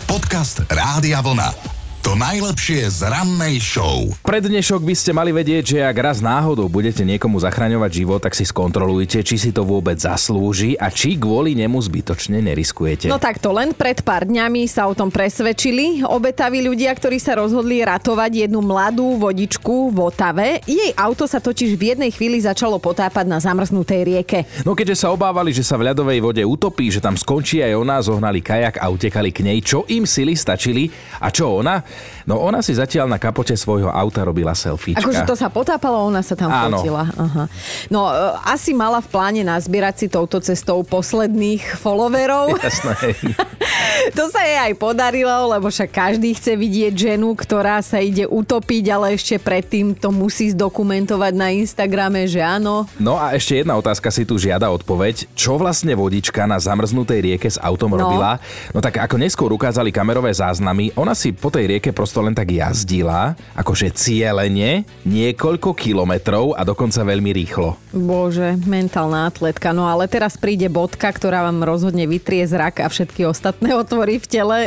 Podcast 0.07 0.63
Rádia 0.71 1.19
Vlna. 1.19 1.76
To 2.07 2.15
najlepšie 2.15 2.87
z 2.87 3.03
rannej 3.03 3.59
show. 3.59 4.07
Pred 4.23 4.47
dnešok 4.47 4.79
by 4.79 4.95
ste 4.95 5.11
mali 5.11 5.35
vedieť, 5.35 5.75
že 5.75 5.79
ak 5.83 5.97
raz 5.99 6.23
náhodou 6.23 6.71
budete 6.71 7.03
niekomu 7.03 7.35
zachraňovať 7.35 7.91
život, 7.91 8.23
tak 8.23 8.31
si 8.31 8.47
skontrolujte, 8.47 9.19
či 9.27 9.35
si 9.35 9.51
to 9.51 9.67
vôbec 9.67 9.99
zaslúži 9.99 10.79
a 10.79 10.87
či 10.87 11.19
kvôli 11.19 11.51
nemu 11.59 11.75
zbytočne 11.75 12.39
neriskujete. 12.39 13.11
No 13.11 13.19
takto, 13.19 13.51
len 13.51 13.75
pred 13.75 13.99
pár 14.07 14.23
dňami 14.23 14.71
sa 14.71 14.87
o 14.87 14.95
tom 14.95 15.11
presvedčili 15.11 15.99
obetaví 16.07 16.63
ľudia, 16.63 16.95
ktorí 16.95 17.19
sa 17.19 17.43
rozhodli 17.43 17.83
ratovať 17.83 18.47
jednu 18.47 18.63
mladú 18.63 19.19
vodičku 19.19 19.91
v 19.91 19.97
Otave. 19.99 20.63
Jej 20.63 20.95
auto 20.95 21.27
sa 21.27 21.43
totiž 21.43 21.75
v 21.75 21.91
jednej 21.91 22.15
chvíli 22.15 22.39
začalo 22.39 22.79
potápať 22.79 23.27
na 23.27 23.43
zamrznutej 23.43 24.07
rieke. 24.07 24.47
No 24.63 24.79
keďže 24.79 25.03
sa 25.03 25.11
obávali, 25.11 25.51
že 25.51 25.67
sa 25.67 25.75
v 25.75 25.91
ľadovej 25.91 26.23
vode 26.23 26.43
utopí, 26.47 26.87
že 26.87 27.03
tam 27.03 27.19
skončí 27.19 27.59
aj 27.59 27.75
ona, 27.75 27.99
zohnali 27.99 28.39
kajak 28.39 28.79
a 28.79 28.87
utekali 28.87 29.35
k 29.35 29.43
nej, 29.43 29.59
čo 29.59 29.83
im 29.91 30.07
sily 30.07 30.39
stačili 30.39 30.87
a 31.19 31.27
čo 31.35 31.59
ona? 31.59 31.96
No 32.27 32.43
ona 32.43 32.59
si 32.59 32.75
zatiaľ 32.75 33.07
na 33.07 33.15
kapote 33.15 33.55
svojho 33.55 33.87
auta 33.87 34.27
robila 34.27 34.51
selfiečka. 34.51 34.99
Akože 34.99 35.23
to 35.23 35.35
sa 35.39 35.47
potápalo, 35.47 36.11
ona 36.11 36.19
sa 36.19 36.35
tam 36.35 36.51
Áno. 36.51 36.83
fotila. 36.83 37.07
Aha. 37.07 37.43
No 37.87 38.11
e, 38.11 38.13
asi 38.43 38.75
mala 38.75 38.99
v 38.99 39.07
pláne 39.07 39.41
nazbierať 39.47 39.95
si 39.95 40.07
touto 40.11 40.43
cestou 40.43 40.83
posledných 40.83 41.79
followerov. 41.79 42.57
Jasné. 42.67 43.15
to 44.17 44.27
sa 44.27 44.43
jej 44.43 44.59
aj 44.59 44.73
podarilo, 44.75 45.55
lebo 45.55 45.71
však 45.71 45.87
každý 45.87 46.35
chce 46.35 46.59
vidieť 46.59 46.93
ženu, 47.15 47.31
ktorá 47.31 47.79
sa 47.79 48.03
ide 48.03 48.27
utopiť, 48.27 48.83
ale 48.91 49.15
ešte 49.15 49.39
predtým 49.39 49.95
to 49.95 50.11
musí 50.11 50.51
zdokumentovať 50.51 51.33
na 51.35 51.55
Instagrame, 51.55 52.27
že 52.27 52.43
áno. 52.43 52.83
No 52.99 53.15
a 53.15 53.31
ešte 53.33 53.63
jedna 53.63 53.79
otázka 53.79 54.11
si 54.11 54.27
tu 54.27 54.35
žiada 54.35 54.67
odpoveď. 54.67 55.31
Čo 55.31 55.55
vlastne 55.55 55.95
vodička 55.95 56.43
na 56.43 56.59
zamrznutej 56.59 57.19
rieke 57.23 57.47
s 57.47 57.55
autom 57.55 57.95
no. 57.95 58.03
robila? 58.03 58.39
No 58.75 58.83
tak 58.83 58.99
ako 58.99 59.15
neskôr 59.15 59.49
ukázali 59.55 59.95
kamerové 59.95 60.35
záznamy, 60.35 60.91
ona 60.99 61.15
si 61.15 61.31
po 61.31 61.47
tej 61.47 61.77
rieke 61.77 61.86
prosto 61.91 62.23
len 62.23 62.31
tak 62.31 62.49
jazdila, 62.49 63.35
akože 63.53 63.91
cieľene, 63.93 64.87
niekoľko 65.03 65.75
kilometrov 65.75 66.55
a 66.55 66.63
dokonca 66.63 67.03
veľmi 67.03 67.31
rýchlo. 67.33 67.75
Bože, 67.91 68.55
mentálna 68.67 69.27
atletka. 69.27 69.71
No 69.71 69.87
ale 69.87 70.07
teraz 70.11 70.35
príde 70.35 70.67
bodka, 70.67 71.09
ktorá 71.09 71.43
vám 71.47 71.63
rozhodne 71.63 72.07
vytrie 72.07 72.43
zrak 72.45 72.83
a 72.83 72.87
všetky 72.87 73.23
ostatné 73.27 73.75
otvory 73.81 74.19
v 74.19 74.27
tele. 74.27 74.57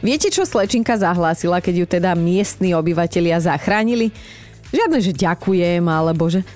Viete, 0.00 0.28
čo 0.32 0.48
Slečinka 0.48 0.96
zahlásila, 0.96 1.60
keď 1.62 1.74
ju 1.84 1.86
teda 1.86 2.10
miestni 2.16 2.72
obyvatelia 2.72 3.40
zachránili? 3.40 4.12
Žiadne, 4.70 4.98
že 5.02 5.12
ďakujem, 5.14 5.82
alebo 5.82 6.30
že... 6.30 6.46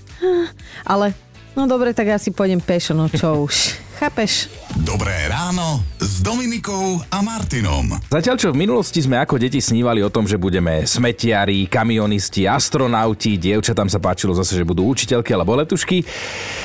Ale, 0.87 1.13
no 1.59 1.67
dobre, 1.67 1.91
tak 1.91 2.15
ja 2.15 2.19
si 2.19 2.31
pôjdem 2.31 2.63
pešo, 2.63 2.95
no 2.95 3.11
čo 3.11 3.39
už. 3.47 3.84
Chápeš? 3.95 4.51
Dobré 4.75 5.31
ráno 5.31 5.87
s 6.03 6.19
Dominikou 6.19 6.99
a 7.07 7.23
Martinom. 7.23 7.95
Zatiaľ, 8.11 8.35
čo 8.35 8.51
v 8.51 8.67
minulosti 8.67 8.99
sme 8.99 9.23
ako 9.23 9.39
deti 9.39 9.63
snívali 9.63 10.03
o 10.03 10.11
tom, 10.11 10.27
že 10.27 10.35
budeme 10.35 10.83
smetiari, 10.83 11.71
kamionisti, 11.71 12.43
astronauti, 12.43 13.39
dievčatám 13.39 13.87
sa 13.87 14.03
páčilo 14.03 14.35
zase, 14.35 14.59
že 14.59 14.67
budú 14.67 14.83
učiteľky 14.91 15.31
alebo 15.31 15.55
letušky, 15.55 16.03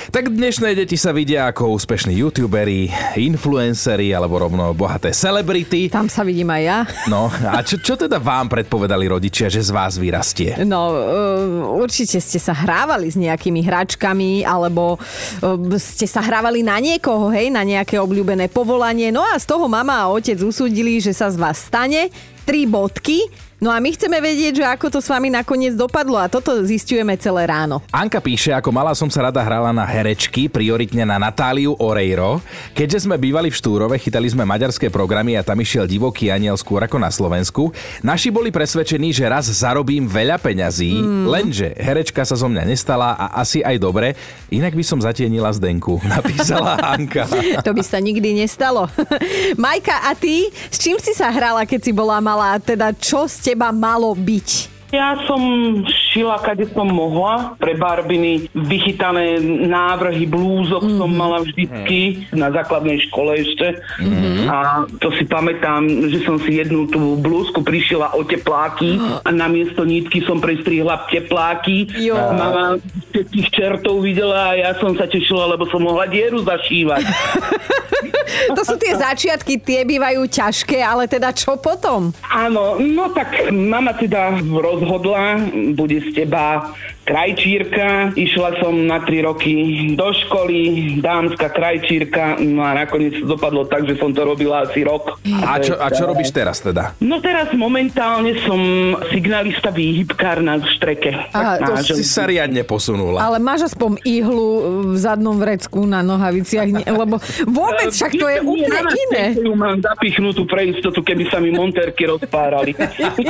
tak 0.10 0.34
dnešné 0.34 0.74
deti 0.74 0.98
sa 0.98 1.14
vidia 1.14 1.46
ako 1.54 1.78
úspešní 1.78 2.18
youtuberi, 2.18 2.90
influenceri 3.14 4.10
alebo 4.10 4.42
rovno 4.42 4.74
bohaté 4.74 5.14
celebrity. 5.14 5.94
Tam 5.94 6.10
sa 6.10 6.26
vidím 6.26 6.50
aj 6.50 6.64
ja. 6.66 6.80
No 7.06 7.30
a 7.30 7.62
čo, 7.62 7.78
čo 7.78 7.94
teda 7.94 8.18
vám 8.18 8.50
predpovedali 8.50 9.06
rodičia, 9.06 9.54
že 9.54 9.62
z 9.62 9.70
vás 9.70 10.02
vyrastie? 10.02 10.58
No, 10.66 10.98
uh, 10.98 11.78
určite 11.78 12.18
ste 12.18 12.42
sa 12.42 12.58
hrávali 12.58 13.06
s 13.06 13.22
nejakými 13.22 13.62
hračkami 13.62 14.42
alebo 14.42 14.98
uh, 14.98 15.78
ste 15.78 16.10
sa 16.10 16.26
hrávali 16.26 16.66
na 16.66 16.82
niekoho 16.82 17.19
toho, 17.20 17.36
hej, 17.36 17.52
na 17.52 17.68
nejaké 17.68 18.00
obľúbené 18.00 18.48
povolanie. 18.48 19.12
No 19.12 19.20
a 19.20 19.36
z 19.36 19.44
toho 19.44 19.68
mama 19.68 20.00
a 20.00 20.08
otec 20.08 20.40
usúdili, 20.40 21.04
že 21.04 21.12
sa 21.12 21.28
z 21.28 21.36
vás 21.36 21.60
stane 21.68 22.08
tri 22.48 22.64
bodky 22.64 23.28
No 23.60 23.68
a 23.68 23.84
my 23.84 23.92
chceme 23.92 24.24
vedieť, 24.24 24.64
že 24.64 24.66
ako 24.66 24.88
to 24.88 25.00
s 25.04 25.12
vami 25.12 25.28
nakoniec 25.28 25.76
dopadlo 25.76 26.16
a 26.16 26.32
toto 26.32 26.56
zistujeme 26.64 27.12
celé 27.20 27.44
ráno. 27.44 27.84
Anka 27.92 28.24
píše, 28.24 28.56
ako 28.56 28.72
mala 28.72 28.96
som 28.96 29.12
sa 29.12 29.28
rada 29.28 29.44
hrala 29.44 29.76
na 29.76 29.84
herečky, 29.84 30.48
prioritne 30.48 31.04
na 31.04 31.20
Natáliu 31.20 31.76
Oreiro. 31.76 32.40
Keďže 32.72 33.04
sme 33.04 33.20
bývali 33.20 33.52
v 33.52 33.60
Štúrove, 33.60 34.00
chytali 34.00 34.32
sme 34.32 34.48
maďarské 34.48 34.88
programy 34.88 35.36
a 35.36 35.44
tam 35.44 35.60
išiel 35.60 35.92
divoký 35.92 36.32
aniel 36.32 36.56
skôr 36.56 36.88
ako 36.88 37.04
na 37.04 37.12
Slovensku. 37.12 37.76
Naši 38.00 38.32
boli 38.32 38.48
presvedčení, 38.48 39.12
že 39.12 39.28
raz 39.28 39.52
zarobím 39.52 40.08
veľa 40.08 40.40
peňazí, 40.40 40.96
mm. 40.96 41.28
lenže 41.28 41.76
herečka 41.76 42.24
sa 42.24 42.40
zo 42.40 42.48
mňa 42.48 42.64
nestala 42.64 43.12
a 43.20 43.44
asi 43.44 43.60
aj 43.60 43.76
dobre, 43.76 44.16
inak 44.56 44.72
by 44.72 44.88
som 44.88 45.04
zatienila 45.04 45.52
Zdenku, 45.52 46.00
napísala 46.16 46.80
Anka. 46.80 47.09
to 47.66 47.72
by 47.76 47.84
sa 47.84 48.00
nikdy 48.02 48.34
nestalo. 48.34 48.88
Majka, 49.64 50.10
a 50.10 50.16
ty, 50.16 50.48
s 50.72 50.80
čím 50.80 50.96
si 50.98 51.12
sa 51.12 51.30
hrala, 51.30 51.68
keď 51.68 51.80
si 51.86 51.92
bola 51.92 52.24
malá? 52.24 52.56
Teda 52.58 52.96
čo 52.96 53.28
ste 53.28 53.50
teba 53.60 53.74
malo 53.74 54.14
byť? 54.14 54.79
Ja 54.90 55.14
som 55.30 55.42
šila, 55.86 56.42
kade 56.42 56.66
som 56.74 56.90
mohla. 56.90 57.54
Pre 57.62 57.74
Barbiny 57.78 58.50
vychytané 58.58 59.38
návrhy 59.70 60.26
blúzok 60.26 60.82
mm-hmm. 60.82 61.00
som 61.00 61.10
mala 61.14 61.38
vždycky 61.46 62.26
na 62.34 62.50
základnej 62.50 62.98
škole 63.10 63.38
ešte. 63.38 63.78
Mm-hmm. 64.02 64.50
A 64.50 64.58
to 64.98 65.14
si 65.14 65.30
pamätám, 65.30 65.86
že 66.10 66.26
som 66.26 66.42
si 66.42 66.58
jednu 66.58 66.90
tú 66.90 67.22
blúzku 67.22 67.62
prišila 67.62 68.18
o 68.18 68.26
tepláky 68.26 68.98
a 69.28 69.30
namiesto 69.30 69.86
nítky 69.86 70.26
som 70.26 70.42
prestrihla 70.42 71.06
tepláky. 71.14 71.86
Jo. 71.94 72.18
Mama 72.18 72.82
všetkých 73.14 73.48
čertov 73.54 74.02
videla 74.02 74.54
a 74.54 74.58
ja 74.58 74.72
som 74.82 74.98
sa 74.98 75.06
tešila, 75.06 75.54
lebo 75.54 75.70
som 75.70 75.86
mohla 75.86 76.10
dieru 76.10 76.42
zašívať. 76.42 77.04
to 78.58 78.62
sú 78.66 78.76
tie 78.80 78.94
začiatky, 78.96 79.60
tie 79.62 79.84
bývajú 79.84 80.26
ťažké, 80.30 80.80
ale 80.82 81.06
teda 81.10 81.34
čo 81.34 81.58
potom? 81.60 82.14
Áno, 82.30 82.80
no 82.80 83.12
tak 83.12 83.52
mama 83.52 83.94
teda 83.96 84.40
rozhodla, 84.80 85.40
bude 85.74 86.02
z 86.02 86.14
teba 86.16 86.74
krajčírka. 87.10 88.14
Išla 88.14 88.62
som 88.62 88.86
na 88.86 89.02
3 89.02 89.26
roky 89.26 89.54
do 89.98 90.14
školy, 90.14 90.60
dámska 91.02 91.50
krajčírka, 91.50 92.38
no 92.38 92.62
a 92.62 92.78
nakoniec 92.78 93.18
to 93.18 93.26
dopadlo 93.26 93.66
tak, 93.66 93.90
že 93.90 93.98
som 93.98 94.14
to 94.14 94.22
robila 94.22 94.70
asi 94.70 94.86
rok. 94.86 95.18
A, 95.26 95.58
čo, 95.58 95.74
a 95.74 95.90
čo 95.90 96.06
robíš 96.06 96.30
teraz 96.30 96.62
teda? 96.62 96.94
No 97.02 97.18
teraz 97.18 97.50
momentálne 97.58 98.38
som 98.46 98.62
signalista 99.10 99.74
výhybkár 99.74 100.46
na 100.46 100.62
štreke. 100.62 101.34
Aha, 101.34 101.82
to 101.82 101.98
si 101.98 102.06
sa 102.06 102.30
riadne 102.30 102.62
posunula. 102.62 103.26
Ale 103.26 103.42
máš 103.42 103.74
aspoň 103.74 103.98
ihlu 104.06 104.48
v 104.94 104.98
zadnom 105.02 105.34
vrecku 105.42 105.90
na 105.90 106.06
nohaviciach, 106.06 106.86
lebo 106.86 107.18
vôbec 107.50 107.90
však 107.90 108.12
to 108.20 108.28
je 108.30 108.40
úplne 108.46 108.92
iné. 109.10 109.26
Ju 109.40 109.58
mám 109.58 109.82
zapichnutú 109.82 110.46
pre 110.46 110.70
istotu, 110.70 111.02
keby 111.02 111.26
sa 111.32 111.42
mi 111.42 111.50
monterky 111.50 112.06
rozpárali. 112.06 112.78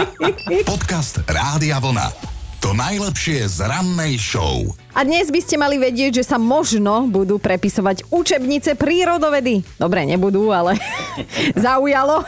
Podcast 0.72 1.24
Rádia 1.30 1.80
Vlna. 1.80 2.39
To 2.60 2.76
najlepšie 2.76 3.48
z 3.48 3.64
rannej 3.64 4.20
show. 4.20 4.76
A 4.92 5.08
dnes 5.08 5.32
by 5.32 5.40
ste 5.40 5.56
mali 5.56 5.80
vedieť, 5.80 6.20
že 6.20 6.28
sa 6.28 6.36
možno 6.36 7.08
budú 7.08 7.40
prepisovať 7.40 8.12
učebnice 8.12 8.76
prírodovedy. 8.76 9.64
Dobre, 9.80 10.04
nebudú, 10.04 10.52
ale 10.52 10.76
zaujalo. 11.56 12.20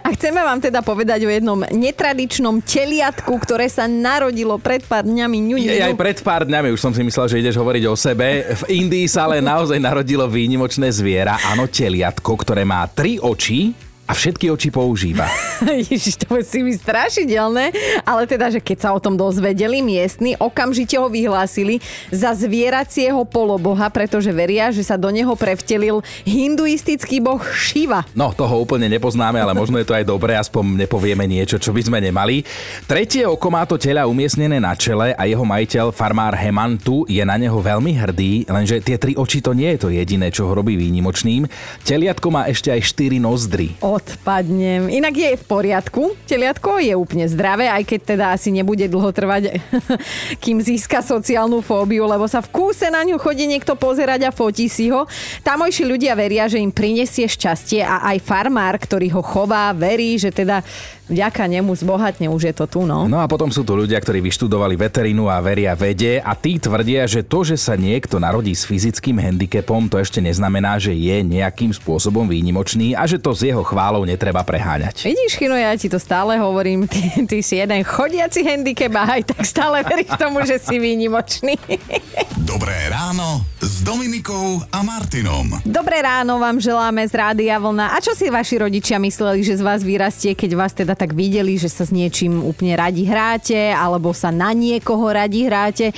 A 0.00 0.08
chceme 0.16 0.40
vám 0.40 0.64
teda 0.64 0.80
povedať 0.80 1.28
o 1.28 1.30
jednom 1.30 1.60
netradičnom 1.60 2.64
teliatku, 2.64 3.36
ktoré 3.36 3.68
sa 3.68 3.84
narodilo 3.84 4.56
pred 4.56 4.80
pár 4.80 5.04
dňami. 5.04 5.36
Ňu, 5.44 5.56
Je, 5.60 5.76
aj 5.76 5.92
pred 5.92 6.24
pár 6.24 6.48
dňami, 6.48 6.72
už 6.72 6.80
som 6.80 6.96
si 6.96 7.04
myslel, 7.04 7.36
že 7.36 7.40
ideš 7.44 7.60
hovoriť 7.60 7.84
o 7.84 7.94
sebe. 8.00 8.48
V 8.56 8.80
Indii 8.80 9.04
sa 9.04 9.28
ale 9.28 9.44
naozaj 9.44 9.76
narodilo 9.76 10.24
výnimočné 10.24 10.88
zviera, 10.88 11.36
áno, 11.52 11.68
teliatko, 11.68 12.32
ktoré 12.32 12.64
má 12.64 12.88
tri 12.88 13.20
oči, 13.20 13.76
a 14.06 14.14
všetky 14.14 14.46
oči 14.54 14.70
používa. 14.70 15.26
Ježiš, 15.90 16.20
to 16.20 16.36
musí 16.36 16.60
byť 16.60 16.76
strašidelné, 16.82 17.72
ale 18.04 18.28
teda, 18.28 18.52
že 18.52 18.60
keď 18.60 18.78
sa 18.78 18.90
o 18.92 19.00
tom 19.00 19.16
dozvedeli 19.16 19.80
miestni, 19.80 20.36
okamžite 20.36 21.00
ho 21.00 21.08
vyhlásili 21.08 21.80
za 22.12 22.36
zvieracieho 22.36 23.24
poloboha, 23.24 23.88
pretože 23.88 24.28
veria, 24.32 24.68
že 24.68 24.84
sa 24.84 25.00
do 25.00 25.08
neho 25.08 25.32
prevtelil 25.32 26.04
hinduistický 26.28 27.22
boh 27.22 27.40
Shiva. 27.56 28.04
No, 28.12 28.32
toho 28.36 28.60
úplne 28.60 28.90
nepoznáme, 28.92 29.40
ale 29.40 29.56
možno 29.56 29.80
je 29.80 29.88
to 29.88 29.96
aj 29.96 30.04
dobré, 30.04 30.36
aspoň 30.36 30.86
nepovieme 30.86 31.24
niečo, 31.24 31.56
čo 31.56 31.72
by 31.72 31.82
sme 31.82 31.98
nemali. 32.04 32.44
Tretie 32.84 33.24
oko 33.24 33.48
má 33.48 33.64
to 33.64 33.80
tela 33.80 34.04
umiestnené 34.04 34.60
na 34.60 34.76
čele 34.76 35.16
a 35.16 35.22
jeho 35.24 35.44
majiteľ, 35.44 35.94
farmár 35.94 36.36
Hemantu, 36.36 37.08
je 37.08 37.22
na 37.24 37.40
neho 37.40 37.56
veľmi 37.56 37.92
hrdý, 37.96 38.44
lenže 38.44 38.82
tie 38.84 39.00
tri 39.00 39.16
oči 39.16 39.40
to 39.40 39.56
nie 39.56 39.72
je 39.76 39.80
to 39.86 39.88
jediné, 39.88 40.28
čo 40.28 40.50
ho 40.50 40.52
robí 40.52 40.76
výnimočným. 40.76 41.48
Teliatko 41.86 42.28
má 42.28 42.50
ešte 42.50 42.68
aj 42.68 42.82
štyri 42.84 43.18
nozdry. 43.22 43.78
Odpadnem. 43.80 44.92
Inak 44.92 45.14
je 45.16 45.30
v 45.38 45.45
poriadku. 45.46 46.12
Teliatko 46.26 46.82
je 46.82 46.92
úplne 46.98 47.24
zdravé, 47.30 47.70
aj 47.70 47.86
keď 47.86 48.00
teda 48.02 48.26
asi 48.34 48.50
nebude 48.50 48.84
dlho 48.90 49.14
trvať, 49.14 49.62
kým 50.44 50.58
získa 50.58 51.00
sociálnu 51.00 51.62
fóbiu, 51.62 52.04
lebo 52.04 52.26
sa 52.26 52.42
v 52.42 52.50
kúse 52.50 52.90
na 52.90 53.06
ňu 53.06 53.16
chodí 53.16 53.46
niekto 53.46 53.78
pozerať 53.78 54.28
a 54.28 54.34
fotí 54.34 54.66
si 54.66 54.90
ho. 54.90 55.06
Tamojší 55.46 55.86
ľudia 55.86 56.18
veria, 56.18 56.50
že 56.50 56.58
im 56.58 56.74
prinesie 56.74 57.30
šťastie 57.30 57.86
a 57.86 58.10
aj 58.10 58.18
farmár, 58.26 58.76
ktorý 58.76 59.14
ho 59.14 59.22
chová, 59.22 59.70
verí, 59.70 60.18
že 60.18 60.34
teda 60.34 60.66
vďaka 61.06 61.46
nemu 61.46 61.70
zbohatne, 61.78 62.26
už 62.26 62.50
je 62.50 62.54
to 62.54 62.66
tu, 62.66 62.80
no. 62.82 63.06
No 63.06 63.22
a 63.22 63.30
potom 63.30 63.50
sú 63.50 63.62
tu 63.62 63.78
ľudia, 63.78 63.98
ktorí 64.02 64.18
vyštudovali 64.26 64.74
veterínu 64.74 65.30
a 65.30 65.38
veria 65.38 65.72
vede 65.78 66.18
a 66.18 66.34
tí 66.34 66.58
tvrdia, 66.58 67.06
že 67.06 67.22
to, 67.22 67.46
že 67.46 67.54
sa 67.54 67.78
niekto 67.78 68.18
narodí 68.18 68.50
s 68.50 68.66
fyzickým 68.66 69.22
handicapom, 69.22 69.86
to 69.86 70.02
ešte 70.02 70.18
neznamená, 70.18 70.82
že 70.82 70.90
je 70.90 71.22
nejakým 71.22 71.70
spôsobom 71.70 72.26
výnimočný 72.26 72.98
a 72.98 73.06
že 73.06 73.22
to 73.22 73.30
z 73.30 73.54
jeho 73.54 73.62
chválou 73.62 74.02
netreba 74.02 74.42
preháňať. 74.42 75.06
Vidíš, 75.06 75.38
Chino, 75.38 75.54
ja 75.54 75.70
ti 75.78 75.86
to 75.86 76.02
stále 76.02 76.34
hovorím, 76.42 76.90
ty, 76.90 77.22
ty 77.30 77.38
si 77.38 77.62
jeden 77.62 77.86
chodiaci 77.86 78.42
handicap 78.42 78.92
a 78.98 79.04
aj 79.20 79.22
tak 79.30 79.42
stále 79.46 79.86
veríš 79.86 80.10
tomu, 80.18 80.42
že 80.42 80.58
si 80.58 80.82
výnimočný. 80.82 81.54
Dobré 82.42 82.90
ráno 82.90 83.46
s 83.62 83.86
Dominikou 83.86 84.62
a 84.74 84.82
Martinom. 84.82 85.62
Dobré 85.62 86.02
ráno 86.02 86.42
vám 86.42 86.58
želáme 86.58 87.06
z 87.06 87.14
Rádia 87.14 87.62
Vlna. 87.62 87.94
A 87.94 88.02
čo 88.02 88.16
si 88.16 88.26
vaši 88.32 88.58
rodičia 88.58 88.98
mysleli, 88.98 89.46
že 89.46 89.58
z 89.58 89.62
vás 89.62 89.86
vyrastie, 89.86 90.34
keď 90.34 90.50
vás 90.56 90.72
teda 90.74 90.95
tak 90.96 91.12
videli, 91.12 91.60
že 91.60 91.68
sa 91.68 91.84
s 91.84 91.92
niečím 91.92 92.40
úplne 92.40 92.74
radi 92.74 93.04
hráte, 93.04 93.70
alebo 93.70 94.16
sa 94.16 94.32
na 94.32 94.56
niekoho 94.56 95.12
radi 95.12 95.44
hráte. 95.44 95.92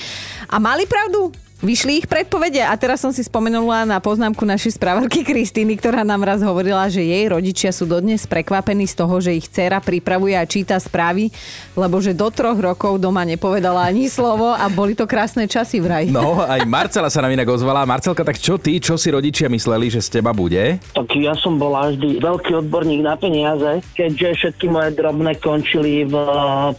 A 0.51 0.59
mali 0.59 0.85
pravdu? 0.85 1.31
Vyšli 1.59 1.99
ich 1.99 2.07
predpovede 2.07 2.63
a 2.63 2.71
teraz 2.79 3.03
som 3.03 3.11
si 3.11 3.19
spomenula 3.19 3.83
na 3.83 3.99
poznámku 3.99 4.47
našej 4.47 4.79
spravarky 4.79 5.27
Kristýny, 5.27 5.75
ktorá 5.75 6.07
nám 6.07 6.23
raz 6.23 6.39
hovorila, 6.39 6.87
že 6.87 7.03
jej 7.03 7.27
rodičia 7.27 7.75
sú 7.75 7.83
dodnes 7.83 8.31
prekvapení 8.31 8.87
z 8.87 8.95
toho, 8.95 9.19
že 9.19 9.35
ich 9.35 9.51
dcéra 9.51 9.83
pripravuje 9.83 10.39
a 10.39 10.47
číta 10.47 10.79
správy, 10.79 11.35
lebo 11.75 11.99
že 11.99 12.15
do 12.15 12.31
troch 12.31 12.55
rokov 12.55 13.03
doma 13.03 13.27
nepovedala 13.27 13.91
ani 13.91 14.07
slovo 14.07 14.55
a 14.55 14.71
boli 14.71 14.95
to 14.95 15.03
krásne 15.11 15.51
časy 15.51 15.83
vraj. 15.83 16.07
No, 16.07 16.39
aj 16.47 16.63
Marcela 16.63 17.11
sa 17.11 17.27
nám 17.27 17.35
inak 17.35 17.51
ozvala. 17.51 17.83
Marcelka, 17.83 18.23
tak 18.23 18.39
čo 18.39 18.55
ty, 18.55 18.79
čo 18.79 18.95
si 18.95 19.11
rodičia 19.11 19.51
mysleli, 19.51 19.91
že 19.91 19.99
z 19.99 20.23
teba 20.23 20.31
bude? 20.31 20.79
Tak 20.95 21.11
ja 21.19 21.35
som 21.35 21.59
bola 21.59 21.91
vždy 21.91 22.23
veľký 22.23 22.55
odborník 22.55 23.03
na 23.03 23.19
peniaze, 23.19 23.83
keďže 23.99 24.47
všetky 24.47 24.71
moje 24.71 24.95
drobné 24.95 25.35
končili 25.43 26.07
v 26.07 26.15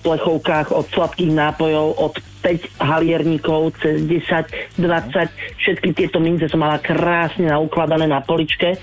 plechovkách 0.07 0.71
od 0.71 0.87
sladkých 0.87 1.35
nápojov, 1.35 1.99
od 1.99 2.15
5 2.39 2.79
halierníkov 2.79 3.75
cez 3.83 4.03
10, 4.07 4.79
20, 4.79 5.59
všetky 5.59 5.89
tieto 5.91 6.23
mince 6.23 6.47
som 6.47 6.63
mala 6.63 6.79
krásne 6.79 7.51
naukladané 7.51 8.07
na 8.07 8.23
poličke 8.23 8.79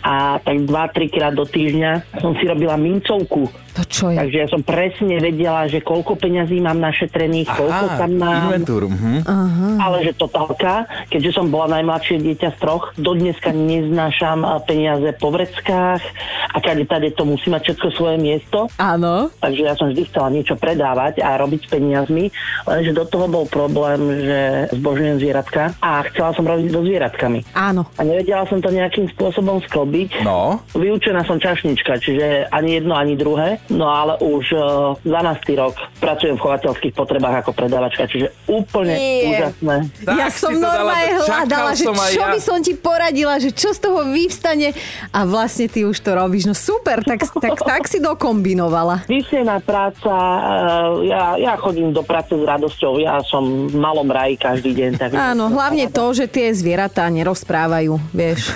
a 0.00 0.38
tak 0.40 0.56
2-3 0.64 1.14
krát 1.14 1.34
do 1.34 1.44
týždňa 1.44 2.22
som 2.22 2.32
si 2.38 2.46
robila 2.46 2.78
mincovku 2.78 3.50
to 3.80 3.84
čo 3.88 4.04
je? 4.12 4.16
Takže 4.20 4.36
ja 4.36 4.48
som 4.52 4.60
presne 4.60 5.16
vedela, 5.16 5.64
že 5.64 5.80
koľko 5.80 6.20
peňazí 6.20 6.60
mám 6.60 6.76
našetrených, 6.76 7.48
Aha, 7.48 7.56
koľko 7.56 7.84
tam 7.96 8.10
mám. 8.20 8.42
Inventúru. 8.52 8.88
Uh-huh. 8.92 9.18
Aha. 9.24 9.68
Ale 9.80 9.96
že 10.04 10.12
totálka, 10.12 10.84
keďže 11.08 11.40
som 11.40 11.48
bola 11.48 11.80
najmladšie 11.80 12.20
dieťa 12.20 12.48
z 12.54 12.58
troch, 12.60 12.92
do 13.00 13.16
dneska 13.16 13.56
neznášam 13.56 14.44
peniaze 14.68 15.16
po 15.16 15.32
vreckách 15.32 16.02
a 16.50 16.58
kade 16.60 16.84
tade 16.84 17.08
to 17.16 17.24
musí 17.24 17.48
mať 17.48 17.72
všetko 17.72 17.86
svoje 17.96 18.16
miesto. 18.20 18.68
Áno. 18.76 19.32
Takže 19.40 19.62
ja 19.64 19.74
som 19.78 19.88
vždy 19.88 20.02
chcela 20.10 20.28
niečo 20.28 20.54
predávať 20.58 21.24
a 21.24 21.40
robiť 21.40 21.60
s 21.64 21.68
peniazmi, 21.70 22.24
lenže 22.66 22.92
do 22.92 23.04
toho 23.06 23.26
bol 23.30 23.44
problém, 23.48 24.00
že 24.20 24.40
zbožňujem 24.76 25.16
zvieratka 25.22 25.72
a 25.80 26.04
chcela 26.10 26.34
som 26.36 26.44
robiť 26.44 26.66
so 26.68 26.82
zvieratkami. 26.84 27.40
Áno. 27.54 27.86
A 27.96 28.02
nevedela 28.04 28.44
som 28.50 28.58
to 28.58 28.68
nejakým 28.68 29.08
spôsobom 29.14 29.62
sklbiť. 29.70 30.26
No. 30.26 30.60
Vyučená 30.74 31.22
som 31.24 31.38
čašnička, 31.38 32.02
čiže 32.02 32.50
ani 32.50 32.82
jedno, 32.82 32.98
ani 32.98 33.14
druhé. 33.14 33.62
No 33.70 33.86
ale 33.86 34.18
už 34.18 34.50
uh, 34.58 34.98
eh, 35.06 35.30
12. 35.46 35.54
rok 35.62 35.78
pracujem 36.02 36.34
v 36.34 36.42
chovateľských 36.42 36.94
potrebách 36.94 37.46
ako 37.46 37.50
predávačka, 37.54 38.10
čiže 38.10 38.34
úplne 38.50 38.94
Nie. 38.98 39.26
úžasné. 39.30 39.76
Tak 40.02 40.14
ja 40.18 40.28
som 40.32 40.50
normálne 40.58 41.22
hľadala, 41.22 41.70
že 41.78 41.86
čo 41.86 42.22
ja. 42.26 42.34
by 42.34 42.40
som 42.42 42.58
ti 42.58 42.74
poradila, 42.74 43.38
že 43.38 43.54
čo 43.54 43.70
z 43.70 43.78
toho 43.78 44.10
vyvstane 44.10 44.74
a 45.14 45.18
vlastne 45.22 45.70
ty 45.70 45.86
už 45.86 46.02
to 46.02 46.18
robíš. 46.18 46.50
No 46.50 46.54
super, 46.58 47.06
tak, 47.06 47.22
tak, 47.30 47.62
tak 47.62 47.82
si 47.86 48.02
dokombinovala. 48.02 49.06
Vysnená 49.06 49.62
práca, 49.62 50.10
uh, 50.10 51.06
ja, 51.06 51.38
ja 51.38 51.54
chodím 51.54 51.94
do 51.94 52.02
práce 52.02 52.34
s 52.34 52.42
radosťou, 52.42 52.98
ja 52.98 53.22
som 53.22 53.70
v 53.70 53.76
malom 53.78 54.10
raji 54.10 54.34
každý 54.34 54.74
deň. 54.74 54.90
Tak 54.98 55.08
Áno, 55.14 55.46
hlavne 55.46 55.86
to, 55.86 56.10
že 56.10 56.26
tie 56.26 56.50
zvieratá 56.50 57.06
nerozprávajú, 57.06 57.94
vieš. 58.10 58.50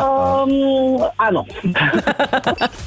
um, 0.00 1.04
áno. 1.28 1.44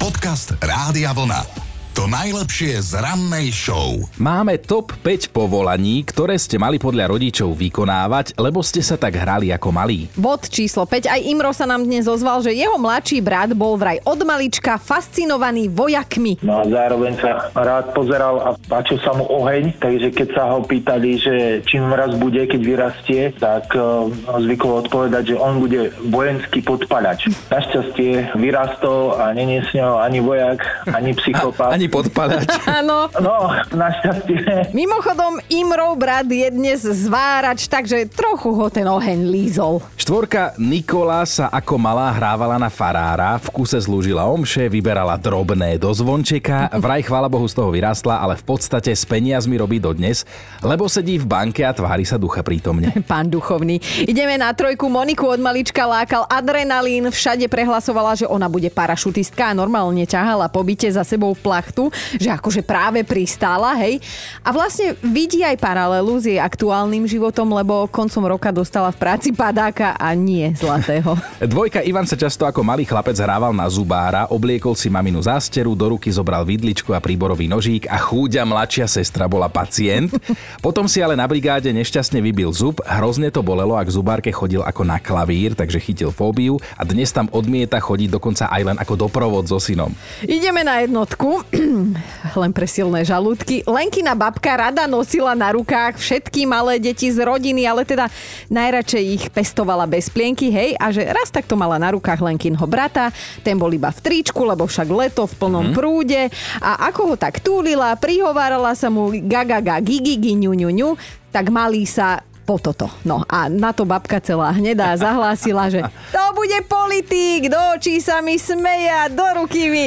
Podcast 0.02 0.58
Rád 0.58 0.93
Rádia 0.94 1.12
Vlna. 1.12 1.73
To 1.94 2.10
najlepšie 2.10 2.82
z 2.82 2.98
rannej 2.98 3.54
show. 3.54 4.02
Máme 4.18 4.58
top 4.58 4.90
5 5.06 5.30
povolaní, 5.30 6.02
ktoré 6.02 6.34
ste 6.42 6.58
mali 6.58 6.74
podľa 6.74 7.14
rodičov 7.14 7.54
vykonávať, 7.54 8.34
lebo 8.34 8.66
ste 8.66 8.82
sa 8.82 8.98
tak 8.98 9.14
hrali 9.14 9.54
ako 9.54 9.70
malí. 9.70 10.10
Bod 10.18 10.50
číslo 10.50 10.90
5. 10.90 11.06
Aj 11.06 11.22
Imro 11.22 11.54
sa 11.54 11.70
nám 11.70 11.86
dnes 11.86 12.10
ozval, 12.10 12.42
že 12.42 12.50
jeho 12.50 12.82
mladší 12.82 13.22
brat 13.22 13.54
bol 13.54 13.78
vraj 13.78 14.02
od 14.02 14.18
malička 14.26 14.74
fascinovaný 14.74 15.70
vojakmi. 15.70 16.42
No 16.42 16.58
a 16.58 16.62
zároveň 16.66 17.14
sa 17.14 17.54
rád 17.54 17.94
pozeral 17.94 18.42
a 18.42 18.58
páčil 18.66 18.98
sa 18.98 19.14
mu 19.14 19.30
oheň, 19.30 19.78
takže 19.78 20.10
keď 20.10 20.28
sa 20.34 20.50
ho 20.50 20.66
pýtali, 20.66 21.22
že 21.22 21.62
čím 21.62 21.94
raz 21.94 22.10
bude, 22.18 22.42
keď 22.50 22.58
vyrastie, 22.58 23.30
tak 23.38 23.70
uh, 23.78 24.10
zvykol 24.42 24.82
odpovedať, 24.82 25.30
že 25.30 25.36
on 25.38 25.62
bude 25.62 25.94
vojenský 26.10 26.58
podpalač. 26.58 27.30
Našťastie 27.54 28.34
vyrastol 28.34 29.14
a 29.14 29.30
není 29.30 29.62
s 29.62 29.70
ňou 29.78 30.02
ani 30.02 30.18
vojak, 30.18 30.58
ani 30.90 31.14
psychopat. 31.14 31.70
A, 31.70 31.83
ani 31.83 31.83
podpadať. 31.88 32.48
Áno. 32.80 33.08
No, 33.20 33.52
našťastie. 33.72 34.72
Mimochodom, 34.72 35.38
Imrov 35.52 35.98
brat 36.00 36.28
je 36.28 36.48
dnes 36.48 36.80
zvárač, 36.80 37.66
takže 37.68 38.08
trochu 38.08 38.54
ho 38.54 38.66
ten 38.72 38.86
oheň 38.88 39.28
lízol. 39.28 39.84
Štvorka 39.98 40.56
Nikola 40.56 41.26
sa 41.28 41.50
ako 41.52 41.74
malá 41.76 42.12
hrávala 42.14 42.56
na 42.56 42.70
farára, 42.72 43.36
v 43.40 43.48
kuse 43.50 43.76
zlúžila 43.76 44.24
omše, 44.30 44.70
vyberala 44.70 45.18
drobné 45.20 45.76
do 45.76 45.90
zvončeka, 45.92 46.72
vraj 46.78 47.04
chvála 47.04 47.28
Bohu 47.28 47.44
z 47.44 47.58
toho 47.58 47.68
vyrástla, 47.74 48.22
ale 48.22 48.38
v 48.38 48.44
podstate 48.46 48.94
s 48.94 49.02
peniazmi 49.04 49.58
robí 49.58 49.82
dodnes, 49.82 50.22
lebo 50.62 50.88
sedí 50.88 51.18
v 51.18 51.26
banke 51.26 51.66
a 51.66 51.74
tvári 51.74 52.06
sa 52.06 52.16
ducha 52.16 52.46
prítomne. 52.46 52.94
Pán 53.10 53.28
duchovný. 53.28 53.82
Ideme 54.06 54.38
na 54.38 54.54
trojku. 54.54 54.86
Moniku 54.86 55.26
od 55.26 55.42
malička 55.42 55.82
lákal 55.82 56.24
adrenalín, 56.30 57.10
všade 57.10 57.50
prehlasovala, 57.50 58.14
že 58.14 58.30
ona 58.30 58.46
bude 58.46 58.70
parašutistka 58.70 59.50
a 59.50 59.56
normálne 59.56 60.06
ťahala 60.06 60.46
po 60.46 60.62
byte 60.62 60.86
za 60.86 61.02
sebou 61.02 61.34
plach 61.34 61.73
faktu, 61.74 61.90
že 62.22 62.30
akože 62.30 62.62
práve 62.62 63.02
pristála, 63.02 63.74
hej. 63.82 63.98
A 64.46 64.54
vlastne 64.54 64.94
vidí 65.02 65.42
aj 65.42 65.58
paralelu 65.58 66.14
s 66.22 66.30
jej 66.30 66.38
aktuálnym 66.38 67.02
životom, 67.10 67.50
lebo 67.50 67.90
koncom 67.90 68.30
roka 68.30 68.54
dostala 68.54 68.94
v 68.94 69.02
práci 69.02 69.34
padáka 69.34 69.98
a 69.98 70.14
nie 70.14 70.54
zlatého. 70.54 71.18
Dvojka 71.42 71.82
Ivan 71.82 72.06
sa 72.06 72.14
často 72.14 72.46
ako 72.46 72.62
malý 72.62 72.86
chlapec 72.86 73.18
hrával 73.18 73.50
na 73.50 73.66
zubára, 73.66 74.30
obliekol 74.30 74.78
si 74.78 74.86
maminu 74.86 75.18
zásteru, 75.18 75.74
do 75.74 75.98
ruky 75.98 76.14
zobral 76.14 76.46
vidličku 76.46 76.94
a 76.94 77.02
príborový 77.02 77.50
nožík 77.50 77.90
a 77.90 77.98
chúďa 77.98 78.46
mladšia 78.46 78.86
sestra 78.86 79.26
bola 79.26 79.50
pacient. 79.50 80.14
Potom 80.62 80.86
si 80.86 81.02
ale 81.02 81.18
na 81.18 81.26
brigáde 81.26 81.74
nešťastne 81.74 82.22
vybil 82.22 82.54
zub, 82.54 82.78
hrozne 82.86 83.34
to 83.34 83.42
bolelo, 83.42 83.74
ak 83.74 83.90
zubárke 83.90 84.30
chodil 84.30 84.62
ako 84.62 84.86
na 84.86 85.02
klavír, 85.02 85.58
takže 85.58 85.82
chytil 85.82 86.14
fóbiu 86.14 86.62
a 86.78 86.86
dnes 86.86 87.10
tam 87.10 87.26
odmieta 87.34 87.82
chodiť 87.82 88.08
dokonca 88.14 88.46
aj 88.46 88.62
len 88.62 88.76
ako 88.78 88.94
doprovod 88.94 89.50
so 89.50 89.58
synom. 89.58 89.90
Ideme 90.22 90.62
na 90.62 90.84
jednotku. 90.84 91.42
len 92.42 92.50
pre 92.52 92.66
silné 92.68 93.02
žalúdky. 93.04 93.64
Lenkina 93.64 94.14
babka 94.16 94.56
rada 94.56 94.84
nosila 94.84 95.32
na 95.32 95.52
rukách 95.54 95.98
všetky 95.98 96.46
malé 96.48 96.78
deti 96.78 97.08
z 97.10 97.22
rodiny, 97.22 97.64
ale 97.66 97.86
teda 97.86 98.08
najradšej 98.50 99.04
ich 99.04 99.24
pestovala 99.32 99.88
bez 99.88 100.08
plienky, 100.10 100.50
hej, 100.52 100.76
a 100.78 100.90
že 100.92 101.04
raz 101.08 101.28
takto 101.30 101.56
mala 101.56 101.80
na 101.80 101.92
rukách 101.92 102.20
Lenkinho 102.20 102.66
brata, 102.68 103.10
ten 103.42 103.56
bol 103.56 103.72
iba 103.72 103.90
v 103.90 104.00
tričku, 104.00 104.44
lebo 104.44 104.68
však 104.68 104.88
leto 104.88 105.24
v 105.28 105.34
plnom 105.36 105.66
mm. 105.72 105.74
prúde 105.74 106.22
a 106.60 106.88
ako 106.88 107.14
ho 107.14 107.16
tak 107.16 107.40
túlila, 107.40 107.96
prihovárala 107.96 108.72
sa 108.76 108.88
mu 108.92 109.10
gaga 109.12 109.60
ga 109.60 109.76
gigi 109.80 110.16
gi 110.20 110.32
ňu, 110.38 110.52
ňu, 110.52 110.70
ňu, 110.70 110.88
tak 111.32 111.50
malý 111.50 111.84
sa 111.88 112.22
po 112.44 112.60
toto. 112.60 112.92
No 113.08 113.24
a 113.24 113.48
na 113.48 113.72
to 113.72 113.88
babka 113.88 114.20
celá 114.20 114.52
hnedá 114.52 114.92
zahlásila, 115.00 115.72
že 115.72 115.80
to 116.16 116.24
bude 116.36 116.58
politík, 116.68 117.48
do 117.48 117.58
očí 117.74 117.98
sa 118.04 118.20
mi 118.20 118.36
smeja, 118.36 119.08
do 119.08 119.24
ruky 119.42 119.72
mi. 119.72 119.86